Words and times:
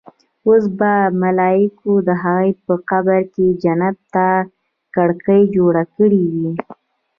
اوس 0.47 0.63
به 0.79 0.93
ملايکو 1.23 1.91
د 2.07 2.09
هغه 2.23 2.49
په 2.65 2.73
قبر 2.89 3.19
کې 3.33 3.45
جنت 3.63 3.97
له 4.13 4.29
کړکۍ 4.95 5.41
جوړ 5.55 5.75
کړې 5.95 6.23
وي. 6.35 6.51